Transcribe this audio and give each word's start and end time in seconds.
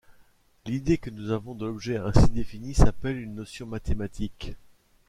L’idée 0.65 0.97
que 0.97 1.11
nous 1.11 1.29
avons 1.29 1.53
de 1.53 1.67
l’objet 1.67 1.97
ainsi 1.97 2.27
défini, 2.31 2.73
s’appelle 2.73 3.21
une 3.21 3.35
notion 3.35 3.67
mathématique. 3.67 4.55